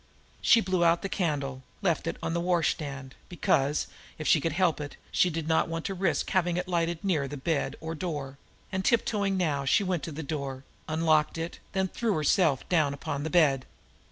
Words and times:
She 0.41 0.61
blew 0.61 0.83
out 0.83 1.03
the 1.03 1.09
candle, 1.09 1.61
left 1.83 2.07
it 2.07 2.17
on 2.23 2.33
the 2.33 2.41
washstand, 2.41 3.13
because, 3.29 3.85
if 4.17 4.27
she 4.27 4.41
could 4.41 4.53
help 4.53 4.81
it, 4.81 4.97
she 5.11 5.29
did 5.29 5.47
not 5.47 5.69
want 5.69 5.85
to 5.85 5.93
risk 5.93 6.31
having 6.31 6.57
it 6.57 6.67
lighted 6.67 7.03
near 7.03 7.27
the 7.27 7.37
bed 7.37 7.75
or 7.79 7.93
door, 7.93 8.39
and, 8.71 8.83
tiptoeing 8.83 9.37
now, 9.37 9.63
went 9.81 10.01
to 10.01 10.11
the 10.11 10.23
door, 10.23 10.63
unlocked 10.87 11.37
it, 11.37 11.59
then 11.73 11.87
threw 11.87 12.15
herself 12.15 12.67
down 12.67 12.95
upon 12.95 13.21
the 13.21 13.29
bed. 13.29 13.67